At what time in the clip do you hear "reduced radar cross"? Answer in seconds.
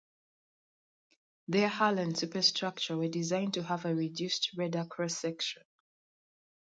3.93-5.15